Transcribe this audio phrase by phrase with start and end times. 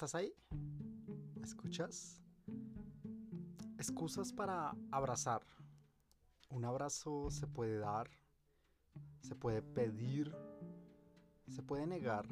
[0.00, 0.32] ¿Estás ahí?
[1.34, 2.22] ¿Me escuchas?
[3.76, 5.42] Excusas para abrazar.
[6.48, 8.08] Un abrazo se puede dar,
[9.20, 10.34] se puede pedir,
[11.50, 12.26] se puede negar.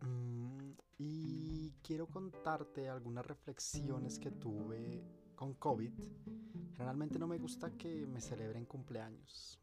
[0.00, 5.04] Mm, y quiero contarte algunas reflexiones que tuve
[5.34, 5.92] con COVID.
[6.72, 9.60] Generalmente no me gusta que me celebren cumpleaños.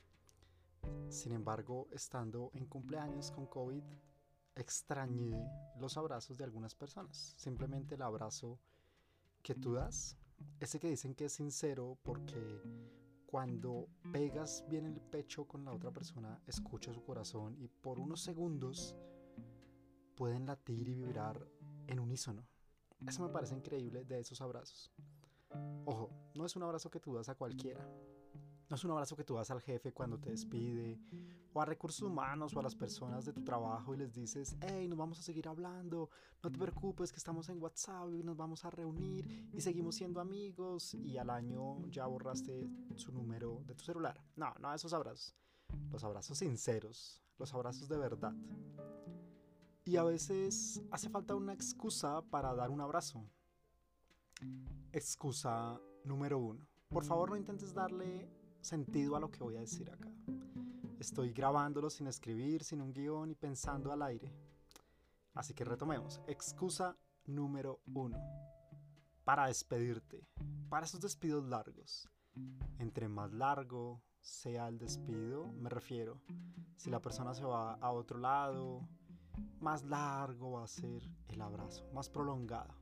[1.09, 3.83] Sin embargo, estando en cumpleaños con COVID,
[4.55, 7.35] extrañé los abrazos de algunas personas.
[7.37, 8.59] Simplemente el abrazo
[9.41, 10.17] que tú das,
[10.59, 12.61] ese que dicen que es sincero porque
[13.25, 18.21] cuando pegas bien el pecho con la otra persona, escucha su corazón y por unos
[18.21, 18.95] segundos
[20.15, 21.45] pueden latir y vibrar
[21.87, 22.47] en unísono.
[23.05, 24.91] Eso me parece increíble de esos abrazos.
[25.85, 27.85] Ojo, no es un abrazo que tú das a cualquiera.
[28.69, 30.99] No es un abrazo que tú das al jefe cuando te despide,
[31.53, 34.87] o a recursos humanos o a las personas de tu trabajo y les dices, hey,
[34.87, 36.09] nos vamos a seguir hablando,
[36.43, 40.19] no te preocupes que estamos en WhatsApp y nos vamos a reunir y seguimos siendo
[40.19, 44.19] amigos y al año ya borraste su número de tu celular.
[44.35, 45.35] No, no esos abrazos.
[45.91, 48.33] Los abrazos sinceros, los abrazos de verdad.
[49.85, 53.23] Y a veces hace falta una excusa para dar un abrazo.
[54.91, 56.67] Excusa número uno.
[56.89, 58.27] Por favor no intentes darle
[58.65, 60.11] sentido a lo que voy a decir acá.
[60.99, 64.33] Estoy grabándolo sin escribir, sin un guion y pensando al aire.
[65.33, 66.21] Así que retomemos.
[66.27, 68.17] Excusa número uno.
[69.23, 70.27] Para despedirte.
[70.69, 72.09] Para esos despidos largos.
[72.79, 76.21] Entre más largo sea el despido, me refiero.
[76.75, 78.87] Si la persona se va a otro lado,
[79.59, 82.73] más largo va a ser el abrazo, más prolongado.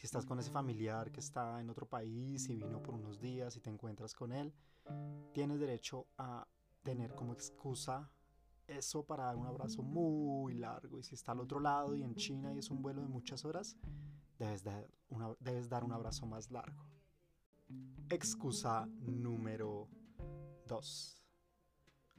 [0.00, 3.54] Si estás con ese familiar que está en otro país y vino por unos días
[3.58, 4.50] y te encuentras con él,
[5.34, 6.48] tienes derecho a
[6.82, 8.10] tener como excusa
[8.66, 10.98] eso para dar un abrazo muy largo.
[10.98, 13.44] Y si está al otro lado y en China y es un vuelo de muchas
[13.44, 13.76] horas,
[14.38, 14.88] debes dar,
[15.38, 16.82] debes dar un abrazo más largo.
[18.08, 19.86] Excusa número
[20.66, 21.22] 2.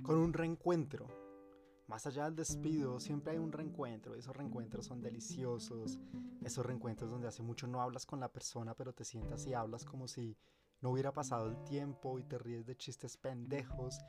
[0.04, 1.08] Con un reencuentro
[1.92, 4.16] más allá del despido, siempre hay un reencuentro.
[4.16, 6.00] Esos reencuentros son deliciosos.
[6.42, 9.84] Esos reencuentros donde hace mucho no hablas con la persona, pero te sientas y hablas
[9.84, 10.38] como si
[10.80, 14.00] no hubiera pasado el tiempo y te ríes de chistes pendejos.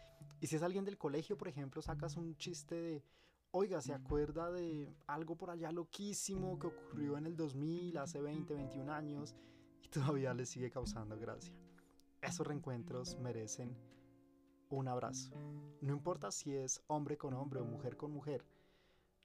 [0.41, 3.05] Y si es alguien del colegio, por ejemplo, sacas un chiste de,
[3.51, 8.55] oiga, ¿se acuerda de algo por allá loquísimo que ocurrió en el 2000, hace 20,
[8.55, 9.35] 21 años?
[9.83, 11.53] Y todavía le sigue causando gracia.
[12.21, 13.77] Esos reencuentros merecen
[14.77, 15.31] un abrazo.
[15.81, 18.45] No importa si es hombre con hombre o mujer con mujer.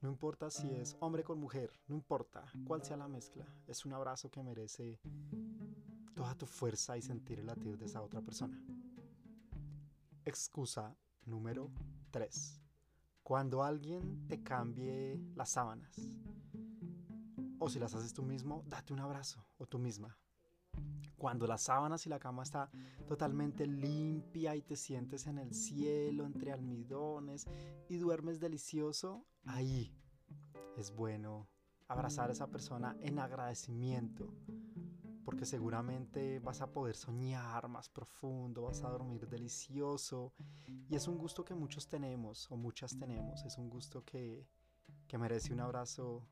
[0.01, 1.71] No importa si es hombre con mujer.
[1.87, 3.45] No importa cuál sea la mezcla.
[3.67, 4.99] Es un abrazo que merece
[6.15, 8.61] toda tu fuerza y sentir el latido de esa otra persona.
[10.25, 11.71] Excusa número
[12.11, 12.61] 3.
[13.23, 15.95] Cuando alguien te cambie las sábanas.
[17.59, 19.45] O si las haces tú mismo, date un abrazo.
[19.57, 20.17] O tú misma.
[21.17, 22.69] Cuando las sábanas y la cama está
[23.07, 27.47] totalmente limpia y te sientes en el cielo entre almidones
[27.89, 29.91] y duermes delicioso, ahí
[30.77, 31.47] es bueno
[31.87, 34.31] abrazar a esa persona en agradecimiento,
[35.25, 40.33] porque seguramente vas a poder soñar más profundo, vas a dormir delicioso
[40.87, 44.47] y es un gusto que muchos tenemos o muchas tenemos, es un gusto que,
[45.07, 46.27] que merece un abrazo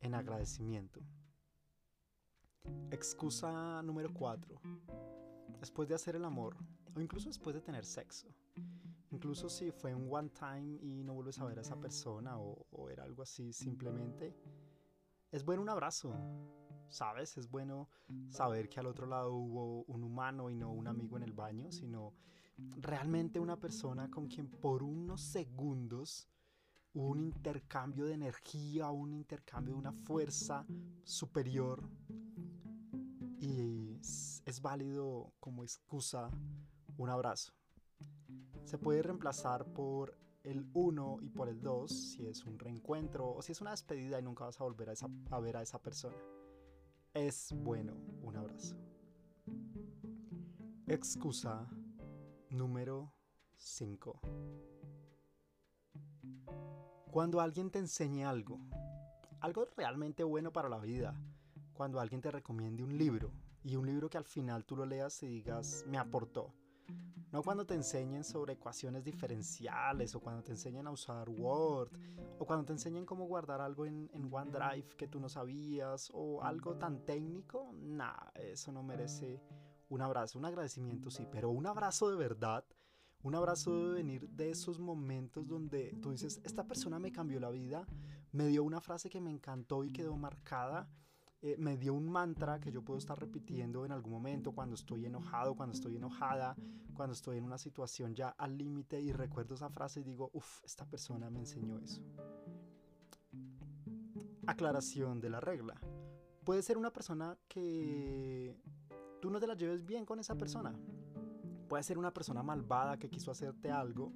[0.00, 1.00] en agradecimiento.
[2.90, 4.60] Excusa número 4.
[5.60, 6.56] Después de hacer el amor,
[6.94, 8.28] o incluso después de tener sexo,
[9.10, 12.88] incluso si fue un one time y no vuelves a ver a esa persona o,
[12.90, 14.34] era algo así simplemente,
[15.30, 16.14] es bueno un abrazo,
[16.88, 17.36] ¿sabes?
[17.38, 17.88] Es bueno
[18.28, 21.70] saber que al otro lado hubo un humano y no un amigo en el baño,
[21.72, 22.12] sino
[22.76, 26.28] realmente una persona con quien por unos segundos
[26.94, 30.66] hubo un intercambio de energía, un intercambio de una fuerza
[31.04, 31.88] superior
[33.42, 33.98] y
[34.46, 36.30] es válido como excusa
[36.96, 37.52] un abrazo.
[38.64, 43.42] Se puede reemplazar por el 1 y por el 2 si es un reencuentro o
[43.42, 44.90] si es una despedida y nunca vas a volver
[45.30, 46.16] a, ver a esa persona.
[47.12, 48.76] Es bueno un abrazo.
[50.86, 51.68] Excusa
[52.48, 53.12] número
[53.56, 54.20] 5.
[57.10, 58.60] Cuando alguien te enseñe algo,
[59.40, 61.20] algo realmente bueno para la vida,
[61.72, 63.32] cuando alguien te recomiende un libro
[63.64, 66.52] y un libro que al final tú lo leas y digas, me aportó.
[67.32, 71.90] No cuando te enseñen sobre ecuaciones diferenciales o cuando te enseñen a usar Word
[72.38, 76.76] o cuando te enseñen cómo guardar algo en, OneDrive que tú no sabías o algo
[76.76, 79.40] tan técnico, nada, eso no merece
[79.88, 82.64] un abrazo, un agradecimiento sí, pero un abrazo de verdad,
[83.24, 87.50] Un abrazo debe venir de esos momentos donde tú dices, esta persona me cambió la
[87.50, 87.86] vida,
[88.32, 90.90] me dio una frase que me encantó y quedó marcada,
[91.42, 95.06] eh, me dio un mantra que yo puedo estar repitiendo en algún momento cuando estoy
[95.06, 96.56] enojado, cuando estoy enojada,
[96.94, 100.64] cuando estoy en una situación ya al límite y recuerdo esa frase y digo, uff,
[100.64, 102.02] esta persona me enseñó eso.
[104.46, 105.80] Aclaración de la regla.
[106.44, 108.56] Puede ser una persona que
[109.20, 110.74] tú no te la lleves bien con esa persona
[111.72, 114.12] puede ser una persona malvada que quiso hacerte algo,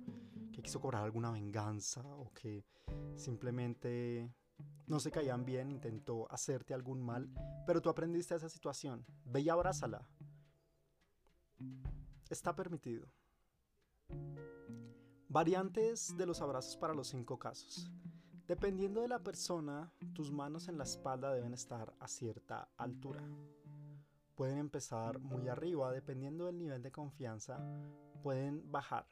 [0.52, 2.66] que quiso cobrar alguna venganza o que
[3.14, 4.30] simplemente
[4.86, 7.28] no se caían bien, intentó hacerte algún mal,
[7.66, 9.04] pero tú aprendiste esa situación.
[9.24, 10.08] Ve y abrázala.
[12.28, 13.08] Está permitido.
[15.28, 17.90] Variantes de los abrazos para los cinco casos.
[18.46, 23.28] Dependiendo de la persona, tus manos en la espalda deben estar a cierta altura
[24.36, 27.58] pueden empezar muy arriba, dependiendo del nivel de confianza,
[28.22, 29.06] pueden bajar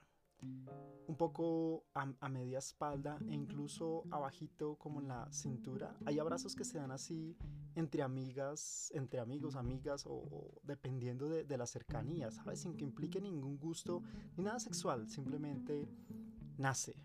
[1.07, 5.97] un poco a, media espalda e incluso abajito como en la cintura.
[6.07, 7.37] Hay abrazos que se dan así
[7.75, 12.61] entre amigas, entre amigos, amigas o, dependiendo de, de, la cercanía, ¿sabes?
[12.61, 14.03] Sin que implique ningún gusto
[14.37, 15.89] ni nada sexual, simplemente
[16.57, 17.05] nace.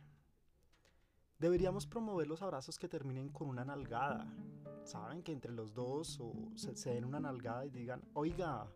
[1.38, 4.28] Deberíamos promover los abrazos que terminen con una nalgada,
[4.84, 8.68] saben que entre los dos o se, den una nalgada y digan, oiga,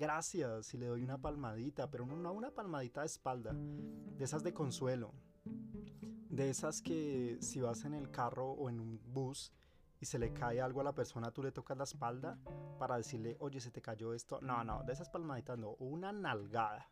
[0.00, 4.54] gracias, y le doy una palmadita, pero no una palmadita de espalda, de esas de
[4.54, 5.12] consuelo,
[5.44, 9.52] de esas que si vas en el carro o en un bus
[10.00, 12.38] y se le cae algo a la persona, tú le tocas la espalda
[12.78, 14.40] para decirle, oye, se te cayó esto.
[14.40, 16.88] No, no, de esas palmaditas no, una nalgada.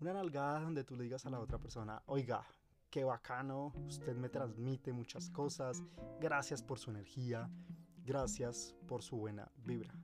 [0.00, 2.46] Una nalgada donde tú le digas a la otra persona, oiga,
[2.90, 5.82] qué bacano, usted me transmite muchas cosas,
[6.20, 7.50] gracias por su energía,
[8.04, 9.94] Gracias por su buena vibra.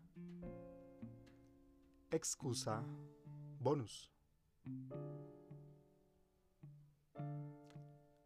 [2.11, 2.85] Excusa
[3.59, 4.13] bonus.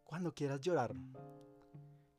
[0.03, 0.93] Cuando quieras llorar,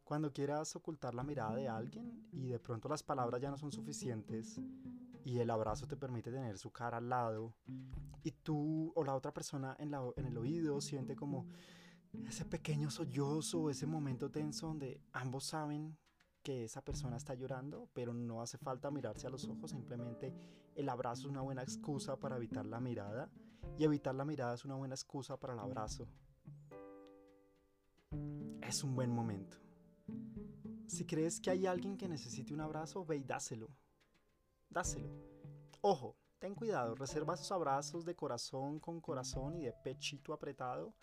[0.03, 3.71] cuando quieras ocultar la mirada de alguien y de pronto las palabras ya no son
[3.71, 4.61] suficientes
[5.25, 7.55] y el abrazo te permite tener su cara al lado
[8.25, 9.95] y tú o la otra persona en,
[10.27, 11.47] el oído siente como
[12.27, 15.97] ese pequeño sollozo, ese momento tenso donde ambos saben
[16.43, 20.35] que esa persona está llorando, pero no hace falta mirarse a los ojos, simplemente
[20.75, 23.31] el abrazo es una buena excusa para evitar la mirada
[23.79, 26.07] y evitar la mirada es una buena excusa para el abrazo.
[28.61, 29.59] Es un buen momento.
[30.87, 33.71] Si crees que hay alguien que necesite un abrazo, ve y dáselo.
[34.69, 35.11] Dáselo.
[35.81, 40.95] Ojo, ten cuidado, reserva esos abrazos de corazón con corazón y de pechito apretado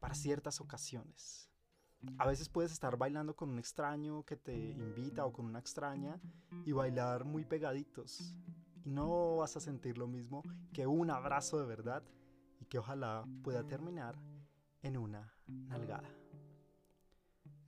[0.00, 1.47] para ciertas ocasiones.
[2.16, 6.20] A veces puedes estar bailando con un extraño que te invita o con una extraña
[6.64, 8.34] y bailar muy pegaditos.
[8.84, 10.42] Y no vas a sentir lo mismo
[10.72, 12.02] que un abrazo de verdad
[12.60, 14.16] y que ojalá pueda terminar
[14.82, 16.08] en una nalgada.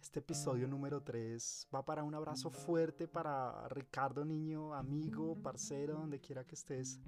[0.00, 6.20] Este episodio número 3 va para un abrazo fuerte para Ricardo Niño, amigo, parcero, donde
[6.20, 7.00] quiera que estés.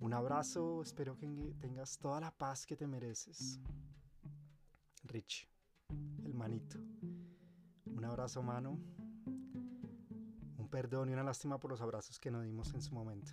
[0.00, 1.26] Un abrazo, espero que
[1.60, 3.58] tengas toda la paz que te mereces.
[5.02, 5.53] Rich
[6.24, 6.78] el manito.
[7.86, 8.78] Un abrazo mano,
[10.58, 13.32] un perdón y una lástima por los abrazos que no dimos en su momento.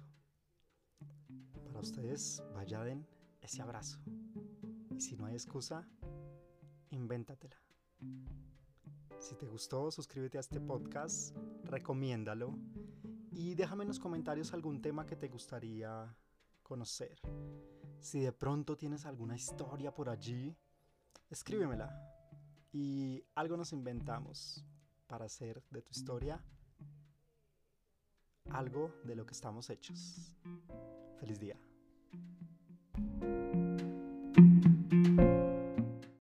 [1.66, 3.08] Para ustedes, vaya den
[3.42, 4.00] ese abrazo.
[4.90, 5.88] Y si no hay excusa,
[6.90, 7.58] invéntatela.
[9.20, 12.58] Si te gustó, suscríbete a este podcast, recomiéndalo
[13.32, 16.16] y déjame en los comentarios algún tema que te gustaría
[16.64, 17.20] conocer.
[18.00, 20.58] Si de pronto tienes alguna historia por allí,
[21.30, 22.21] escríbemela
[22.72, 24.64] y algo nos inventamos
[25.08, 26.42] para hacer de tu historia
[28.50, 30.36] algo de lo que estamos hechos.
[31.20, 31.58] Feliz día.